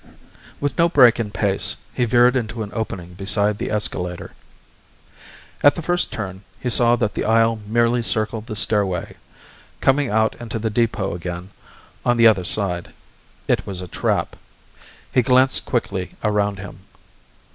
[0.59, 4.33] With no break in pace he veered into an opening beside the escalator.
[5.61, 9.17] At the first turn he saw that the aisle merely circled the stairway,
[9.79, 11.51] coming out into the depot again
[12.03, 12.93] on the other side.
[13.47, 14.35] It was a trap.
[15.11, 16.79] He glanced quickly around him.